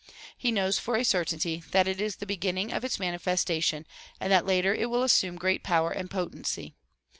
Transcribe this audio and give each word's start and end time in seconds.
He 0.35 0.51
knows 0.51 0.79
for 0.79 0.95
a 0.95 1.03
certainty 1.05 1.61
that 1.69 1.87
it 1.87 2.01
is 2.01 2.15
the 2.15 2.25
beginning 2.25 2.73
of 2.73 2.83
its 2.83 2.97
manifestation 2.99 3.85
and 4.19 4.31
that 4.31 4.47
later 4.47 4.73
it 4.73 4.89
will 4.89 5.03
assume 5.03 5.35
great 5.35 5.61
power 5.63 5.91
and 5.91 6.09
potency. 6.09 6.73